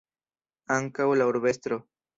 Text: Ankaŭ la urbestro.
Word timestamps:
Ankaŭ 0.77 1.09
la 1.23 1.31
urbestro. 1.35 1.83